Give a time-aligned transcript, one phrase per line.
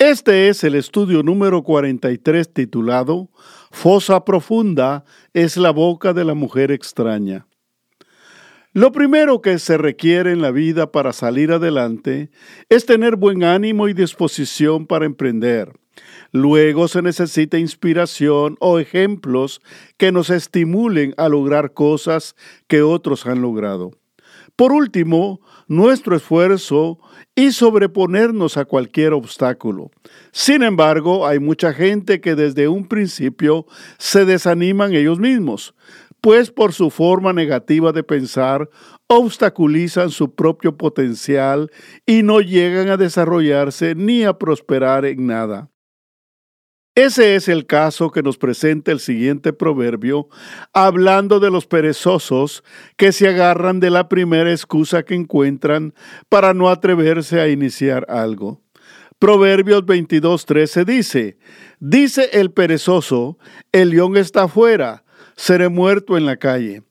[0.00, 3.28] Este es el estudio número 43 titulado
[3.70, 5.04] Fosa profunda
[5.34, 7.46] es la boca de la mujer extraña.
[8.72, 12.30] Lo primero que se requiere en la vida para salir adelante
[12.70, 15.78] es tener buen ánimo y disposición para emprender.
[16.32, 19.60] Luego se necesita inspiración o ejemplos
[19.98, 22.36] que nos estimulen a lograr cosas
[22.68, 23.99] que otros han logrado.
[24.56, 26.98] Por último, nuestro esfuerzo
[27.34, 29.90] y sobreponernos a cualquier obstáculo.
[30.32, 33.66] Sin embargo, hay mucha gente que desde un principio
[33.98, 35.74] se desaniman ellos mismos,
[36.20, 38.68] pues por su forma negativa de pensar
[39.06, 41.70] obstaculizan su propio potencial
[42.06, 45.70] y no llegan a desarrollarse ni a prosperar en nada.
[47.02, 50.28] Ese es el caso que nos presenta el siguiente proverbio,
[50.74, 52.62] hablando de los perezosos
[52.98, 55.94] que se agarran de la primera excusa que encuentran
[56.28, 58.60] para no atreverse a iniciar algo.
[59.18, 61.38] Proverbios 22:13 dice,
[61.78, 63.38] dice el perezoso,
[63.72, 65.02] el león está afuera,
[65.36, 66.82] seré muerto en la calle.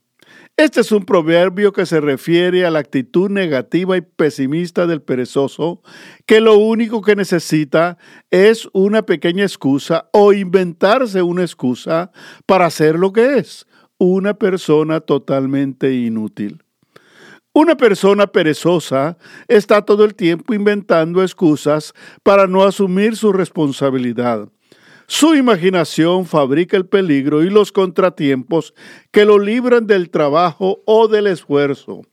[0.60, 5.82] Este es un proverbio que se refiere a la actitud negativa y pesimista del perezoso,
[6.26, 7.98] que lo único que necesita
[8.30, 12.12] es una pequeña excusa o inventarse una excusa
[12.46, 13.68] para hacer lo que es,
[14.00, 16.62] una persona totalmente inútil.
[17.54, 24.50] Una persona perezosa está todo el tiempo inventando excusas para no asumir su responsabilidad.
[25.12, 28.76] Su imaginación fabrica el peligro y los contratiempos
[29.10, 32.04] que lo libran del trabajo o del esfuerzo.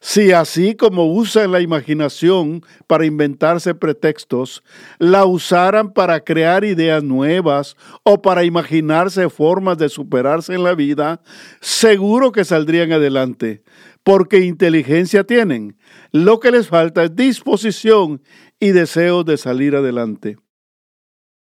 [0.00, 4.62] Si así como usan la imaginación para inventarse pretextos,
[4.98, 11.22] la usaran para crear ideas nuevas o para imaginarse formas de superarse en la vida,
[11.62, 13.62] seguro que saldrían adelante,
[14.02, 15.78] porque inteligencia tienen.
[16.12, 18.20] Lo que les falta es disposición
[18.60, 20.36] y deseo de salir adelante.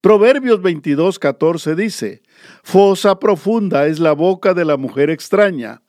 [0.04, 2.24] Proverbios 22, 14 dice,
[2.62, 5.82] Fosa profunda es la boca de la mujer extraña.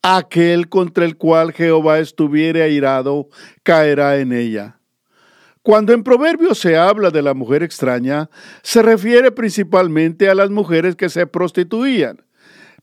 [0.00, 3.28] Aquel contra el cual Jehová estuviere airado
[3.62, 4.80] caerá en ella.
[5.60, 8.30] Cuando en Proverbios se habla de la mujer extraña,
[8.62, 12.24] se refiere principalmente a las mujeres que se prostituían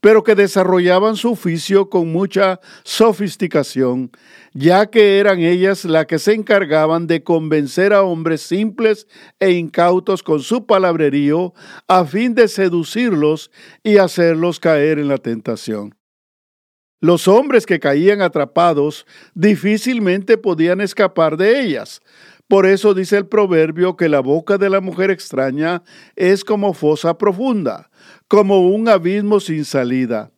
[0.06, 4.12] pero que desarrollaban su oficio con mucha sofisticación,
[4.54, 9.08] ya que eran ellas las que se encargaban de convencer a hombres simples
[9.40, 11.56] e incautos con su palabrerío
[11.88, 13.50] a fin de seducirlos
[13.82, 15.96] y hacerlos caer en la tentación.
[17.02, 22.00] Los hombres que caían atrapados difícilmente podían escapar de ellas.
[22.48, 25.82] Por eso dice el proverbio que la boca de la mujer extraña
[26.16, 27.90] es como fosa profunda
[28.28, 30.32] como un abismo sin salida.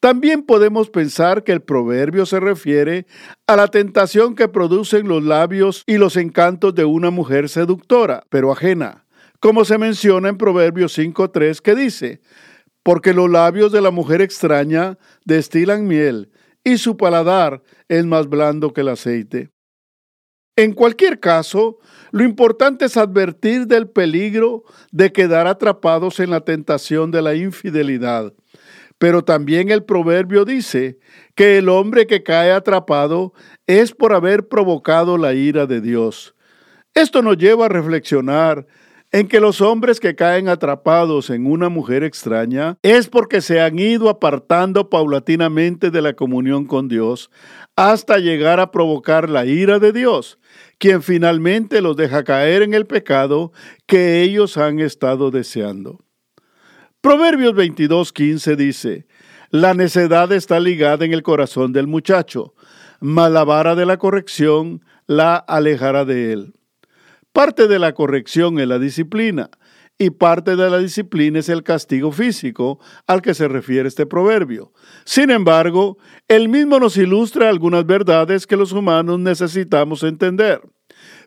[0.00, 3.06] También podemos pensar que el proverbio se refiere
[3.46, 8.50] a la tentación que producen los labios y los encantos de una mujer seductora, pero
[8.50, 9.04] ajena,
[9.38, 12.20] como se menciona en Proverbios 5.3 que dice,
[12.82, 16.32] porque los labios de la mujer extraña destilan miel
[16.64, 19.51] y su paladar es más blando que el aceite.
[20.56, 21.78] En cualquier caso,
[22.10, 28.34] lo importante es advertir del peligro de quedar atrapados en la tentación de la infidelidad.
[28.98, 30.98] Pero también el proverbio dice
[31.34, 33.32] que el hombre que cae atrapado
[33.66, 36.34] es por haber provocado la ira de Dios.
[36.94, 38.66] Esto nos lleva a reflexionar
[39.12, 43.78] en que los hombres que caen atrapados en una mujer extraña es porque se han
[43.78, 47.30] ido apartando paulatinamente de la comunión con Dios
[47.76, 50.38] hasta llegar a provocar la ira de Dios,
[50.78, 53.52] quien finalmente los deja caer en el pecado
[53.86, 56.00] que ellos han estado deseando.
[57.02, 59.06] Proverbios 22:15 dice,
[59.50, 62.54] La necedad está ligada en el corazón del muchacho,
[63.00, 66.54] mas la vara de la corrección la alejará de él.
[67.32, 69.50] Parte de la corrección es la disciplina
[69.98, 74.72] y parte de la disciplina es el castigo físico al que se refiere este proverbio.
[75.04, 75.96] Sin embargo,
[76.28, 80.60] el mismo nos ilustra algunas verdades que los humanos necesitamos entender.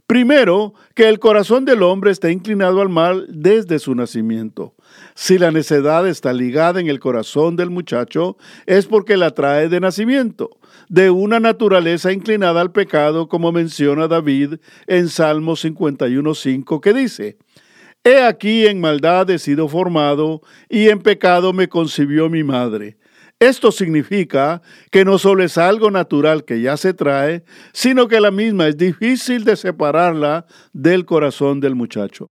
[0.08, 4.76] Primero, que el corazón del hombre está inclinado al mal desde su nacimiento.
[5.16, 8.38] Si la necedad está ligada en el corazón del muchacho,
[8.68, 10.60] es porque la trae de nacimiento,
[10.90, 14.56] de una naturaleza inclinada al pecado, como menciona David
[14.86, 17.38] en Salmo 51.5, que dice,
[18.04, 22.98] He aquí en maldad he sido formado, y en pecado me concibió mi madre.
[23.40, 24.62] Esto significa
[24.92, 27.44] que no solo es algo natural que ya se trae,
[27.74, 32.30] sino que la misma es difícil de separarla del corazón del muchacho.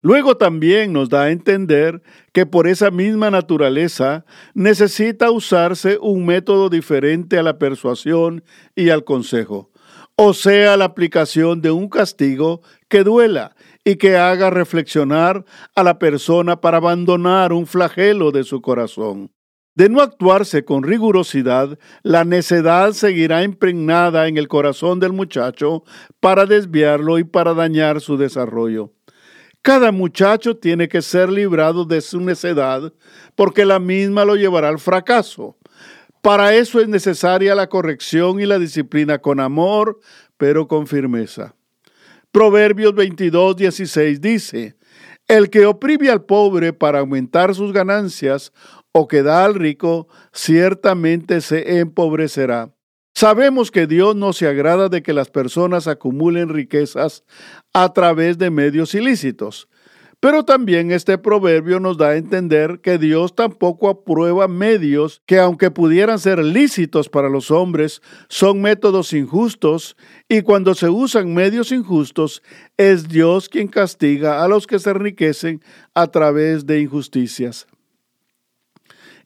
[0.00, 2.02] Luego también nos da a entender
[2.32, 4.24] que por esa misma naturaleza
[4.54, 8.44] necesita usarse un método diferente a la persuasión
[8.76, 9.72] y al consejo,
[10.16, 15.44] o sea, la aplicación de un castigo que duela y que haga reflexionar
[15.74, 19.32] a la persona para abandonar un flagelo de su corazón.
[19.78, 25.84] De no actuarse con rigurosidad, la necedad seguirá impregnada en el corazón del muchacho
[26.18, 28.92] para desviarlo y para dañar su desarrollo.
[29.62, 32.92] Cada muchacho tiene que ser librado de su necedad
[33.36, 35.56] porque la misma lo llevará al fracaso.
[36.22, 40.00] Para eso es necesaria la corrección y la disciplina con amor,
[40.36, 41.54] pero con firmeza.
[42.32, 44.74] Proverbios 22, 16 dice,
[45.28, 48.52] El que oprime al pobre para aumentar sus ganancias
[48.98, 52.74] o que da al rico, ciertamente se empobrecerá.
[53.14, 57.22] Sabemos que Dios no se agrada de que las personas acumulen riquezas
[57.72, 59.68] a través de medios ilícitos.
[60.18, 65.70] Pero también este proverbio nos da a entender que Dios tampoco aprueba medios que aunque
[65.70, 69.96] pudieran ser lícitos para los hombres, son métodos injustos
[70.28, 72.42] y cuando se usan medios injustos,
[72.76, 75.62] es Dios quien castiga a los que se enriquecen
[75.94, 77.68] a través de injusticias.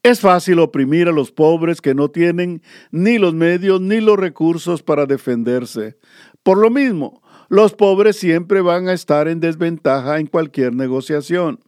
[0.03, 2.61] Es fácil oprimir a los pobres que no tienen
[2.91, 5.97] ni los medios ni los recursos para defenderse.
[6.43, 11.61] Por lo mismo, los pobres siempre van a estar en desventaja en cualquier negociación.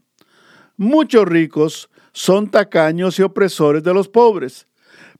[0.76, 4.66] Muchos ricos son tacaños y opresores de los pobres,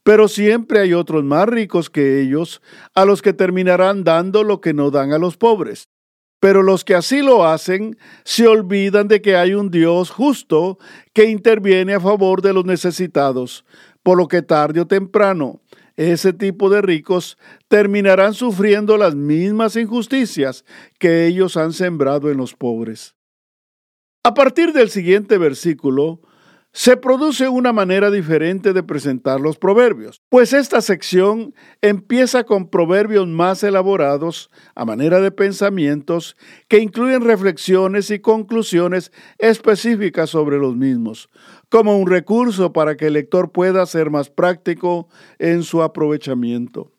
[0.03, 2.61] pero siempre hay otros más ricos que ellos
[2.93, 5.87] a los que terminarán dando lo que no dan a los pobres.
[6.45, 10.77] Pero los que así lo hacen se olvidan de que hay un Dios justo
[11.11, 13.65] que interviene a favor de los necesitados,
[14.03, 15.59] por lo que tarde o temprano
[15.95, 20.65] ese tipo de ricos terminarán sufriendo las mismas injusticias
[20.99, 23.15] que ellos han sembrado en los pobres.
[24.23, 26.21] A partir del siguiente versículo,
[26.75, 33.29] se produce una manera diferente de presentar los proverbios, pues esta sección empieza con proverbios
[33.29, 36.35] más elaborados a manera de pensamientos
[36.67, 41.29] que incluyen reflexiones y conclusiones específicas sobre los mismos,
[41.69, 45.07] como un recurso para que el lector pueda ser más práctico
[45.39, 46.91] en su aprovechamiento.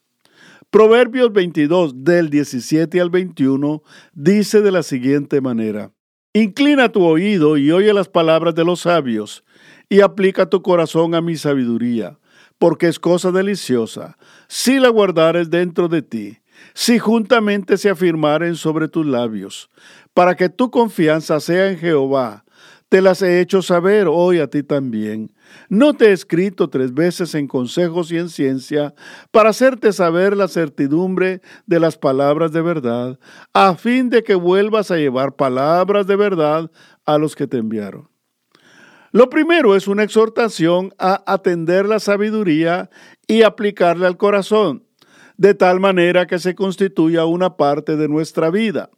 [0.71, 3.83] Proverbios 22 del 17 al 21
[4.15, 5.93] dice de la siguiente manera,
[6.37, 9.43] Inclina tu oído y oye las palabras de los sabios,
[9.89, 12.19] y aplica tu corazón a mi sabiduría,
[12.59, 14.17] porque es cosa deliciosa,
[14.49, 16.39] si la guardares dentro de ti,
[16.75, 19.71] si juntamente se afirmaren sobre tus labios,
[20.15, 22.45] para que tu confianza sea en Jehová,
[22.89, 25.33] te las he hecho saber hoy a ti también.
[25.69, 28.95] No te he escrito tres veces en consejos y en ciencia
[29.33, 33.19] para hacerte saber la certidumbre de las palabras de verdad,
[33.53, 36.71] a fin de que vuelvas a llevar palabras de verdad
[37.05, 38.09] a los que te enviaron.
[39.17, 42.91] Lo primero es una exhortación a atender la sabiduría
[43.27, 44.85] y aplicarla al corazón,
[45.39, 48.91] de tal manera que se constituya una parte de nuestra vida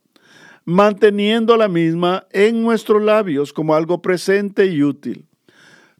[0.65, 5.29] manteniendo la misma en nuestros labios como algo presente y útil.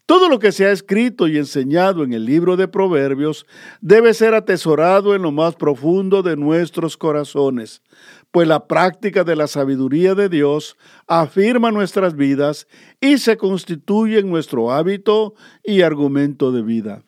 [0.05, 3.45] Todo lo que se ha escrito y enseñado en el libro de Proverbios
[3.79, 7.83] debe ser atesorado en lo más profundo de nuestros corazones,
[8.31, 12.67] pues la práctica de la sabiduría de Dios afirma nuestras vidas
[13.01, 15.33] y se constituye en nuestro hábito
[15.63, 17.03] y argumento de vida.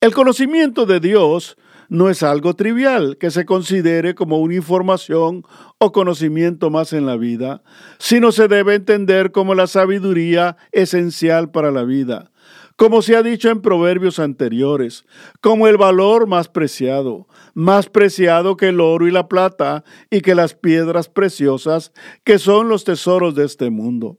[0.00, 1.56] El conocimiento de Dios
[1.90, 5.44] no es algo trivial que se considere como una información
[5.78, 7.62] o conocimiento más en la vida,
[7.98, 12.30] sino se debe entender como la sabiduría esencial para la vida,
[12.80, 15.04] como se ha dicho en proverbios anteriores,
[15.42, 20.34] como el valor más preciado, más preciado que el oro y la plata y que
[20.34, 21.92] las piedras preciosas
[22.24, 24.18] que son los tesoros de este mundo.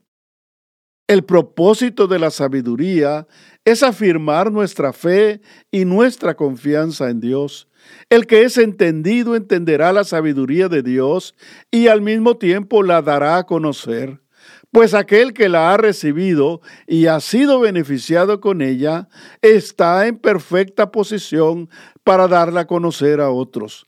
[1.08, 3.26] El propósito de la sabiduría
[3.64, 5.40] es afirmar nuestra fe
[5.72, 7.68] y nuestra confianza en Dios.
[8.10, 11.34] El que es entendido entenderá la sabiduría de Dios
[11.72, 14.21] y al mismo tiempo la dará a conocer.
[14.72, 19.08] Pues aquel que la ha recibido y ha sido beneficiado con ella
[19.40, 21.70] está en perfecta posición
[22.02, 23.86] para darla a conocer a otros.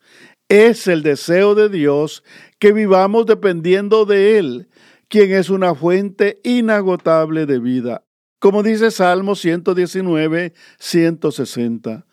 [0.48, 2.22] Es el deseo de Dios
[2.60, 4.68] que vivamos dependiendo de Él,
[5.08, 8.04] quien es una fuente inagotable de vida
[8.44, 12.04] como dice Salmo 119, 160.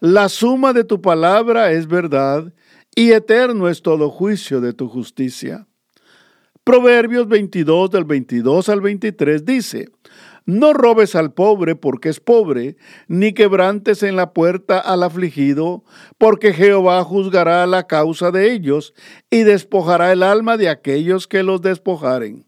[0.00, 2.54] La suma de tu palabra es verdad
[2.96, 5.68] y eterno es todo juicio de tu justicia.
[6.64, 9.90] Proverbios 22 del 22 al 23 dice,
[10.46, 15.84] no robes al pobre porque es pobre, ni quebrantes en la puerta al afligido,
[16.16, 18.94] porque Jehová juzgará la causa de ellos
[19.28, 22.46] y despojará el alma de aquellos que los despojaren.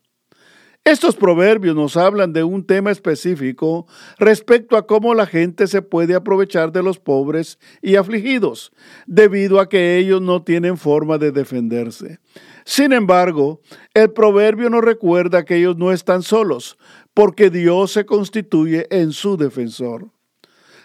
[0.86, 3.88] Estos proverbios nos hablan de un tema específico
[4.20, 8.70] respecto a cómo la gente se puede aprovechar de los pobres y afligidos,
[9.04, 12.20] debido a que ellos no tienen forma de defenderse.
[12.64, 13.60] Sin embargo,
[13.94, 16.78] el proverbio nos recuerda que ellos no están solos,
[17.14, 20.10] porque Dios se constituye en su defensor.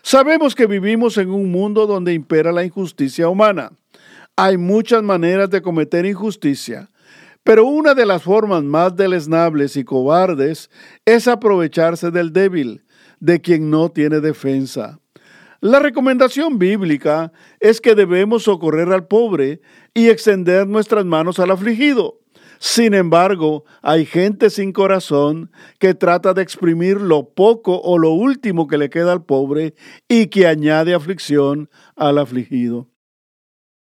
[0.01, 3.71] Sabemos que vivimos en un mundo donde impera la injusticia humana.
[4.35, 6.89] Hay muchas maneras de cometer injusticia,
[7.43, 10.69] pero una de las formas más deleznables y cobardes
[11.05, 12.85] es aprovecharse del débil,
[13.19, 14.99] de quien no tiene defensa.
[15.59, 19.61] La recomendación bíblica es que debemos socorrer al pobre
[19.93, 22.19] y extender nuestras manos al afligido.
[22.57, 28.67] Sin embargo, hay gente sin corazón que trata de exprimir lo poco o lo último
[28.67, 29.73] que le queda al pobre
[30.07, 32.87] y que añade aflicción al afligido.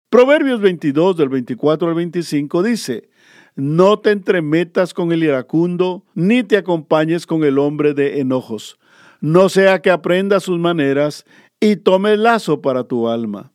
[0.10, 3.10] Proverbios 22 del 24 al 25 dice,
[3.58, 8.78] No te entremetas con el iracundo, ni te acompañes con el hombre de enojos,
[9.20, 11.26] no sea que aprenda sus maneras
[11.60, 13.52] y tome lazo para tu alma.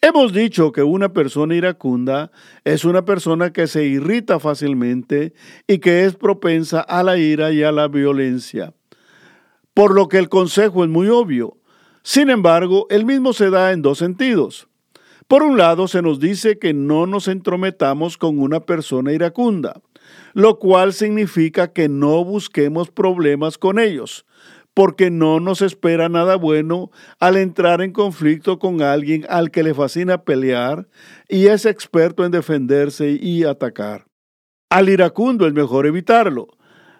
[0.00, 2.32] Hemos dicho que una persona iracunda
[2.64, 5.32] es una persona que se irrita fácilmente
[5.68, 8.74] y que es propensa a la ira y a la violencia.
[9.74, 11.56] Por lo que el consejo es muy obvio.
[12.02, 14.66] Sin embargo, el mismo se da en dos sentidos.
[15.28, 19.80] Por un lado, se nos dice que no nos entrometamos con una persona iracunda,
[20.34, 24.26] lo cual significa que no busquemos problemas con ellos,
[24.74, 26.90] porque no nos espera nada bueno
[27.20, 30.88] al entrar en conflicto con alguien al que le fascina pelear
[31.28, 34.06] y es experto en defenderse y atacar.
[34.68, 36.48] Al iracundo es mejor evitarlo,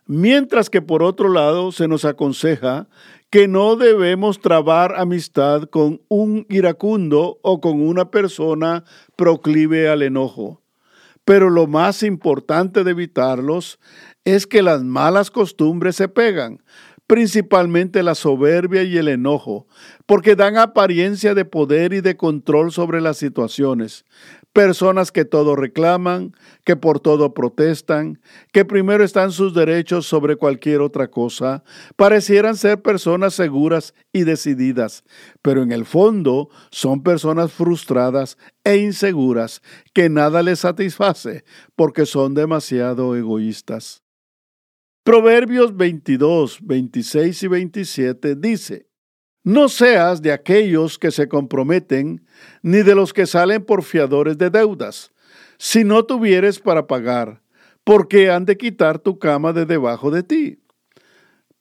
[0.07, 2.89] mientras que por otro lado se nos aconseja
[3.35, 8.85] que no debemos trabar amistad con un iracundo o con una persona
[9.17, 10.63] proclive al enojo.
[11.25, 13.81] Pero lo más importante de evitarlos
[14.25, 16.63] es que las malas costumbres se pegan,
[17.07, 19.67] principalmente la soberbia y el enojo,
[20.07, 24.05] porque dan apariencia de poder y de control sobre las situaciones.
[24.53, 26.33] Personas que todo reclaman,
[26.65, 28.21] que por todo protestan,
[28.53, 31.65] que primero están sus derechos sobre cualquier otra cosa,
[31.97, 35.05] parecieran ser personas seguras y decididas,
[35.43, 39.61] pero en el fondo son personas frustradas e inseguras
[39.93, 41.45] que nada les satisface
[41.75, 44.04] porque son demasiado egoístas.
[45.05, 48.89] Proverbios 22, 26 y 27 dice,
[49.43, 52.27] No seas de aquellos que se comprometen,
[52.63, 55.13] ni de los que salen por fiadores de deudas,
[55.59, 57.43] si no tuvieres para pagar,
[57.85, 60.64] porque han de quitar tu cama de debajo de ti.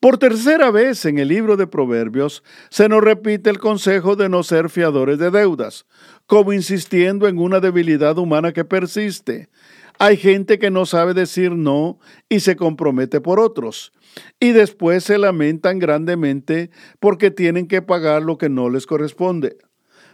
[0.03, 4.43] Por tercera vez en el libro de Proverbios se nos repite el consejo de no
[4.43, 5.86] ser fiadores de deudas,
[6.25, 9.48] como insistiendo en una debilidad humana que persiste,
[10.00, 13.93] hay gente que no sabe decir no y se compromete por otros.
[14.41, 16.69] Y después se lamentan grandemente
[17.00, 19.55] porque tienen que pagar lo que no les corresponde.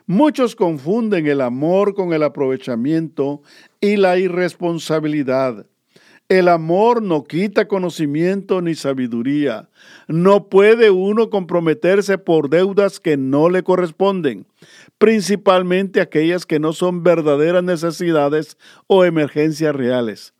[0.06, 3.42] Muchos confunden el amor con el aprovechamiento
[3.82, 5.66] y la irresponsabilidad.
[6.30, 9.68] El amor no quita conocimiento ni sabiduría.
[10.08, 14.46] No puede uno comprometerse por deudas que no le corresponden
[15.00, 20.34] principalmente aquellas que no son verdaderas necesidades o emergencias reales.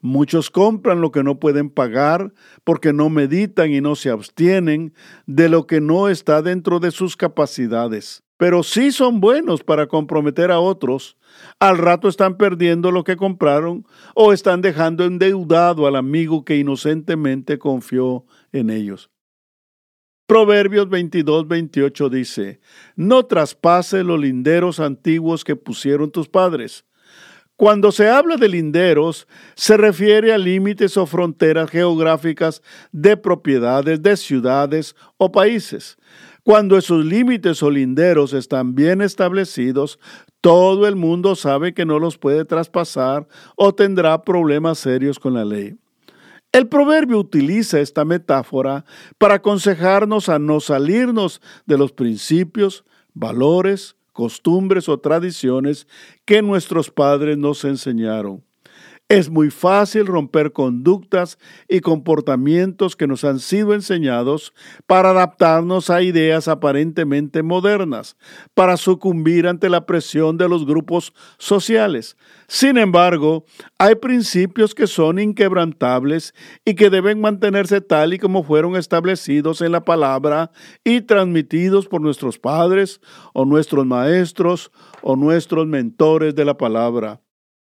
[0.00, 2.32] Muchos compran lo que no pueden pagar
[2.62, 4.94] porque no meditan y no se abstienen
[5.26, 8.23] de lo que no está dentro de sus capacidades.
[8.36, 11.16] Pero sí son buenos para comprometer a otros.
[11.60, 17.58] Al rato están perdiendo lo que compraron o están dejando endeudado al amigo que inocentemente
[17.58, 19.10] confió en ellos.
[20.26, 22.60] Proverbios 22, 28 dice,
[22.96, 26.86] No traspase los linderos antiguos que pusieron tus padres.
[27.56, 34.16] Cuando se habla de linderos, se refiere a límites o fronteras geográficas de propiedades de
[34.16, 35.96] ciudades o países.
[36.44, 39.98] Cuando esos límites o linderos están bien establecidos,
[40.42, 45.46] todo el mundo sabe que no los puede traspasar o tendrá problemas serios con la
[45.46, 45.78] ley.
[46.52, 48.84] El proverbio utiliza esta metáfora
[49.16, 52.84] para aconsejarnos a no salirnos de los principios,
[53.14, 55.86] valores, costumbres o tradiciones
[56.26, 58.44] que nuestros padres nos enseñaron.
[59.10, 64.54] Es muy fácil romper conductas y comportamientos que nos han sido enseñados
[64.86, 68.16] para adaptarnos a ideas aparentemente modernas,
[68.54, 72.16] para sucumbir ante la presión de los grupos sociales.
[72.48, 73.44] Sin embargo,
[73.76, 76.34] hay principios que son inquebrantables
[76.64, 80.50] y que deben mantenerse tal y como fueron establecidos en la palabra
[80.82, 83.02] y transmitidos por nuestros padres
[83.34, 87.23] o nuestros maestros o nuestros mentores de la palabra.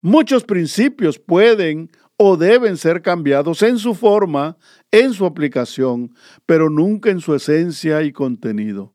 [0.06, 4.58] Muchos principios pueden o deben ser cambiados en su forma,
[4.90, 8.94] en su aplicación, pero nunca en su esencia y contenido.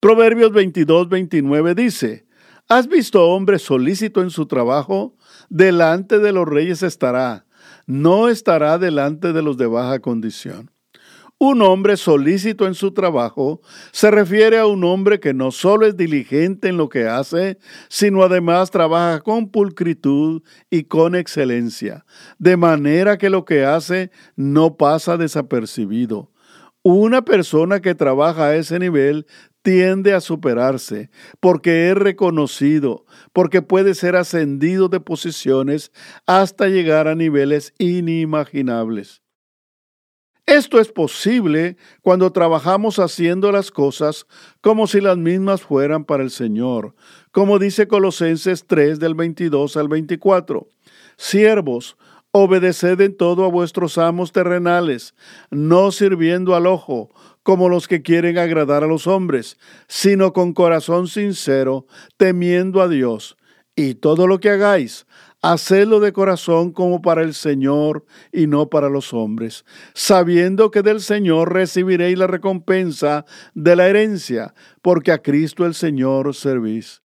[0.00, 2.26] Proverbios 22, 29 dice,
[2.68, 5.16] ¿Has visto hombre solícito en su trabajo?
[5.48, 7.46] Delante de los reyes estará,
[7.86, 10.72] no estará delante de los de baja condición.
[11.42, 15.96] Un hombre solícito en su trabajo se refiere a un hombre que no solo es
[15.96, 17.56] diligente en lo que hace,
[17.88, 22.04] sino además trabaja con pulcritud y con excelencia,
[22.38, 26.30] de manera que lo que hace no pasa desapercibido.
[26.82, 29.26] Una persona que trabaja a ese nivel
[29.62, 31.08] tiende a superarse,
[31.40, 35.90] porque es reconocido, porque puede ser ascendido de posiciones
[36.26, 39.22] hasta llegar a niveles inimaginables.
[40.50, 44.26] Esto es posible cuando trabajamos haciendo las cosas
[44.60, 46.96] como si las mismas fueran para el Señor,
[47.30, 50.66] como dice Colosenses 3 del 22 al 24.
[51.16, 51.96] Siervos,
[52.32, 55.14] obedeced en todo a vuestros amos terrenales,
[55.52, 57.10] no sirviendo al ojo,
[57.44, 63.36] como los que quieren agradar a los hombres, sino con corazón sincero, temiendo a Dios.
[63.76, 65.06] Y todo lo que hagáis,
[65.42, 71.00] hacedlo de corazón como para el Señor y no para los hombres, sabiendo que del
[71.00, 77.02] Señor recibiréis la recompensa de la herencia, porque a Cristo el Señor servís.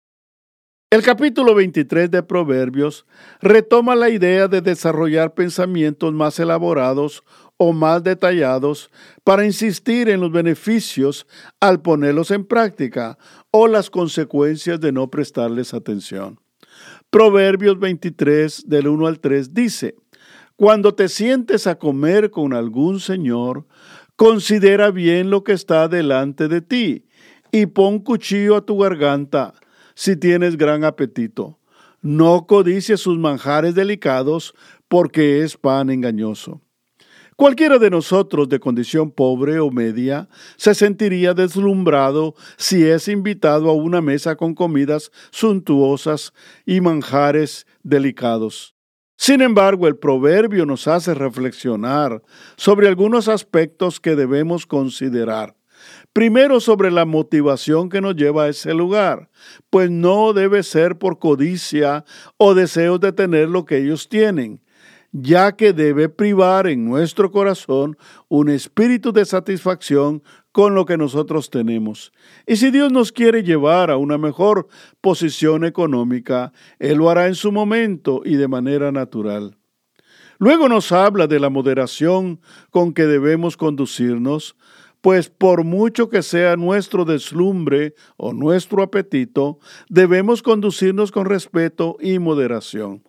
[0.93, 3.07] El capítulo 23 de Proverbios
[3.41, 7.25] retoma la idea de desarrollar pensamientos más elaborados
[7.57, 8.91] o más detallados
[9.25, 11.27] para insistir en los beneficios
[11.61, 13.17] al ponerlos en práctica
[13.51, 16.42] o las consecuencias de no prestarles atención.
[17.13, 19.97] Proverbios 23 del 1 al 3 dice,
[20.57, 23.67] Cuando te sientes a comer con algún señor,
[24.17, 27.05] considera bien lo que está delante de ti
[27.51, 29.53] y pon cuchillo a tu garganta
[29.95, 31.59] si tienes gran apetito.
[32.01, 34.55] No codicies sus manjares delicados
[34.89, 36.63] porque es pan engañoso.
[37.37, 43.73] Cualquiera de nosotros de condición pobre o media se sentiría deslumbrado si es invitado a
[43.73, 46.35] una mesa con comidas suntuosas
[46.67, 48.75] y manjares delicados.
[49.17, 52.23] Sin embargo, el proverbio nos hace reflexionar
[52.57, 55.57] sobre algunos aspectos que debemos considerar.
[56.13, 59.31] Primero sobre la motivación que nos lleva a ese lugar,
[59.71, 62.05] pues no debe ser por codicia
[62.37, 64.61] o deseos de tener lo que ellos tienen,
[65.13, 67.97] ya que debe privar en nuestro corazón
[68.29, 70.23] un espíritu de satisfacción
[70.53, 72.13] con lo que nosotros tenemos.
[72.47, 74.69] Y si Dios nos quiere llevar a una mejor
[75.01, 79.59] posición económica, Él lo hará en su momento y de manera natural.
[80.39, 84.57] Luego nos habla de la moderación con que debemos conducirnos,
[85.03, 89.59] pues por mucho que sea nuestro deslumbre o nuestro apetito,
[89.91, 93.03] debemos conducirnos con respeto y moderación,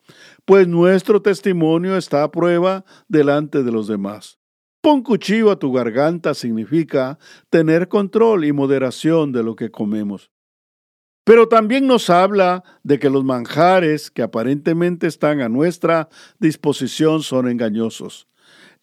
[0.44, 4.40] pues nuestro testimonio está a prueba delante de los demás.
[4.82, 7.18] Pon cuchillo a tu garganta significa
[7.50, 10.32] tener control y moderación de lo que comemos.
[11.24, 17.48] Pero también nos habla de que los manjares que aparentemente están a nuestra disposición son
[17.48, 18.28] engañosos.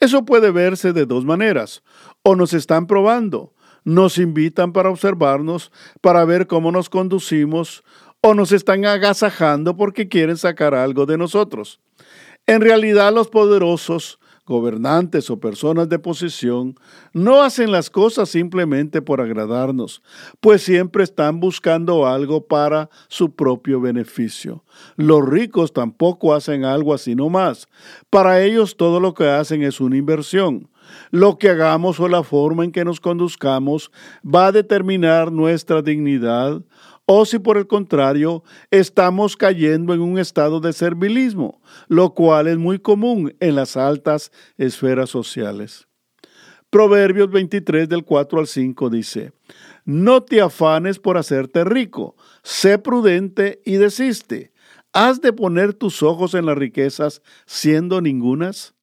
[0.01, 1.83] Eso puede verse de dos maneras.
[2.23, 3.55] O nos están probando,
[3.85, 7.83] nos invitan para observarnos, para ver cómo nos conducimos,
[8.23, 11.81] o nos están agasajando porque quieren sacar algo de nosotros.
[12.47, 14.19] En realidad los poderosos
[14.51, 16.75] gobernantes o personas de posición
[17.13, 20.03] no hacen las cosas simplemente por agradarnos,
[20.41, 24.65] pues siempre están buscando algo para su propio beneficio.
[24.97, 27.69] Los ricos tampoco hacen algo así nomás.
[28.11, 30.69] Para ellos todo lo que hacen es una inversión.
[31.11, 33.91] Lo que hagamos o la forma en que nos conduzcamos
[34.25, 36.63] va a determinar nuestra dignidad,
[37.07, 42.57] o si por el contrario estamos cayendo en un estado de servilismo, lo cual es
[42.57, 45.89] muy común en las altas esferas sociales.
[46.71, 49.33] Proverbios 23 del 4 al 5 dice,
[49.85, 54.53] No te afanes por hacerte rico, sé prudente y desiste.
[54.93, 58.75] ¿Has de poner tus ojos en las riquezas siendo ningunas?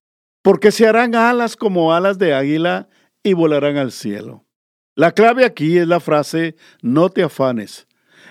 [0.47, 2.87] Porque se harán alas como alas de águila
[3.21, 4.45] y volarán al cielo.
[4.95, 7.85] La clave aquí es la frase no te afanes.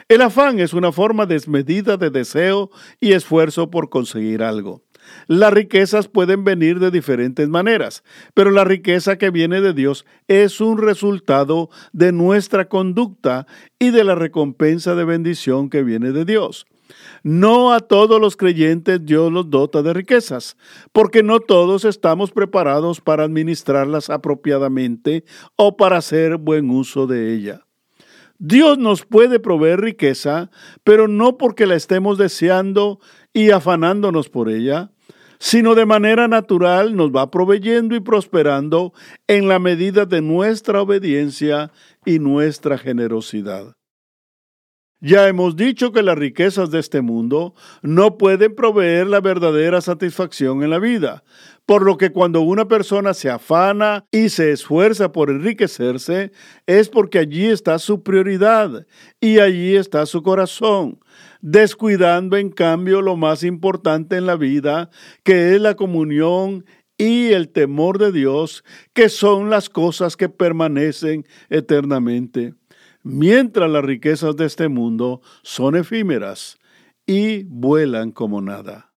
[0.08, 4.82] El afán es una forma desmedida de deseo y esfuerzo por conseguir algo.
[5.26, 8.02] Las riquezas pueden venir de diferentes maneras,
[8.34, 13.46] pero la riqueza que viene de Dios es un resultado de nuestra conducta
[13.78, 16.66] y de la recompensa de bendición que viene de Dios.
[17.22, 20.56] No a todos los creyentes Dios los dota de riquezas,
[20.92, 25.24] porque no todos estamos preparados para administrarlas apropiadamente
[25.56, 27.62] o para hacer buen uso de ella.
[28.38, 30.50] Dios nos puede proveer riqueza,
[30.84, 33.00] pero no porque la estemos deseando
[33.32, 34.90] y afanándonos por ella,
[35.38, 38.92] sino de manera natural nos va proveyendo y prosperando
[39.26, 41.70] en la medida de nuestra obediencia
[42.04, 43.75] y nuestra generosidad.
[45.00, 50.62] Ya hemos dicho que las riquezas de este mundo no pueden proveer la verdadera satisfacción
[50.62, 51.22] en la vida,
[51.66, 56.32] por lo que cuando una persona se afana y se esfuerza por enriquecerse,
[56.66, 58.86] es porque allí está su prioridad
[59.20, 60.98] y allí está su corazón,
[61.42, 64.88] descuidando en cambio lo más importante en la vida,
[65.24, 66.64] que es la comunión
[66.96, 72.54] y el temor de Dios, que son las cosas que permanecen eternamente
[73.06, 76.58] mientras las riquezas de este mundo son efímeras
[77.06, 78.92] y vuelan como nada.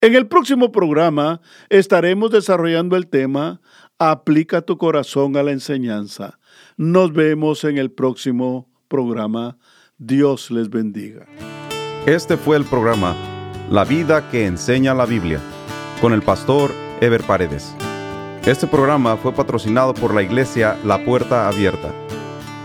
[0.00, 3.60] En el próximo programa estaremos desarrollando el tema
[3.98, 6.38] Aplica tu corazón a la enseñanza.
[6.76, 9.58] Nos vemos en el próximo programa.
[9.98, 11.26] Dios les bendiga.
[12.06, 13.16] Este fue el programa
[13.70, 15.40] La vida que enseña la Biblia
[16.00, 17.74] con el pastor Ever Paredes.
[18.46, 22.05] Este programa fue patrocinado por la iglesia La Puerta Abierta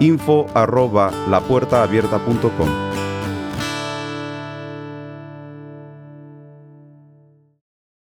[0.00, 2.93] info arroba lapuertaabierta.com.